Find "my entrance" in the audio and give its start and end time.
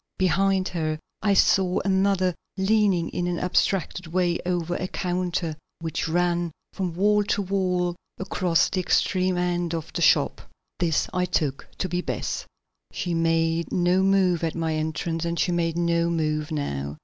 14.55-15.23